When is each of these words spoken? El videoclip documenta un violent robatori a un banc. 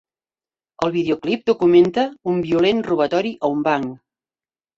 El 0.87 0.93
videoclip 0.95 1.43
documenta 1.49 2.07
un 2.33 2.41
violent 2.47 2.81
robatori 2.89 3.35
a 3.49 3.53
un 3.59 3.63
banc. 3.71 3.95